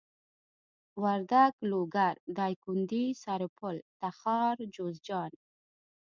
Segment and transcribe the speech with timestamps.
[1.03, 5.31] وردک لوګر دايکندي سرپل تخار جوزجان